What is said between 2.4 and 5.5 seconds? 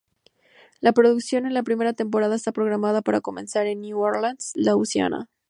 programada para comenzar en New Orleans, Louisiana.